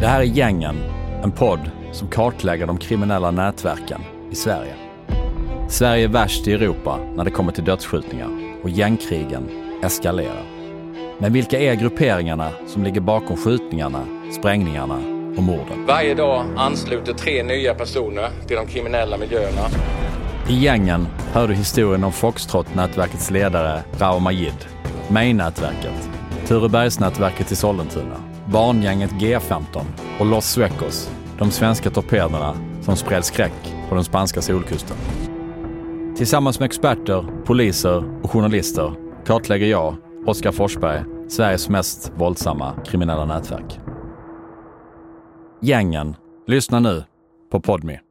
Det 0.00 0.06
här 0.06 0.20
är 0.20 0.24
Gängen, 0.24 0.76
en 1.22 1.32
podd 1.32 1.70
som 1.92 2.08
kartlägger 2.08 2.66
de 2.66 2.78
kriminella 2.78 3.30
nätverken 3.30 4.00
i 4.30 4.34
Sverige. 4.34 4.74
Sverige 5.68 6.04
är 6.04 6.08
värst 6.08 6.48
i 6.48 6.52
Europa 6.52 6.98
när 7.16 7.24
det 7.24 7.30
kommer 7.30 7.52
till 7.52 7.64
dödsskjutningar 7.64 8.28
och 8.62 8.70
gängkrigen 8.70 9.48
eskalerar. 9.82 10.42
Men 11.18 11.32
vilka 11.32 11.58
är 11.58 11.74
grupperingarna 11.74 12.50
som 12.66 12.84
ligger 12.84 13.00
bakom 13.00 13.36
skjutningarna, 13.36 14.06
sprängningarna 14.38 14.96
och 15.36 15.42
morden? 15.42 15.86
Varje 15.86 16.14
dag 16.14 16.44
ansluter 16.56 17.12
tre 17.12 17.42
nya 17.42 17.74
personer 17.74 18.28
till 18.46 18.56
de 18.56 18.66
kriminella 18.66 19.18
miljöerna. 19.18 19.68
I 20.48 20.54
Gängen 20.54 21.06
hör 21.32 21.48
du 21.48 21.54
historien 21.54 22.04
om 22.04 22.12
Foxtrot-nätverkets 22.12 23.30
ledare 23.30 23.82
Rao 23.98 24.18
Majid, 24.18 24.66
May-nätverket, 25.08 26.10
Turebergsnätverket 26.46 27.52
i 27.52 27.56
Sollentuna, 27.56 28.16
barngänget 28.52 29.10
G15 29.10 29.84
och 30.20 30.26
Los 30.26 30.44
Suecos, 30.44 31.10
de 31.38 31.50
svenska 31.50 31.90
torpederna 31.90 32.56
som 32.82 32.96
spred 32.96 33.24
skräck 33.24 33.74
på 33.88 33.94
den 33.94 34.04
spanska 34.04 34.42
solkusten. 34.42 34.96
Tillsammans 36.16 36.60
med 36.60 36.66
experter, 36.66 37.44
poliser 37.44 38.22
och 38.22 38.30
journalister 38.30 38.94
kartlägger 39.26 39.66
jag, 39.66 39.96
Oskar 40.26 40.52
Forsberg, 40.52 41.04
Sveriges 41.28 41.68
mest 41.68 42.12
våldsamma 42.16 42.74
kriminella 42.84 43.24
nätverk. 43.24 43.80
Gängen. 45.60 46.16
Lyssna 46.46 46.80
nu 46.80 47.04
på 47.50 47.60
Podme. 47.60 48.03